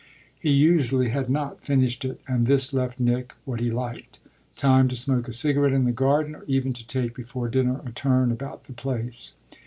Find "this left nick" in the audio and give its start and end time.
2.47-3.35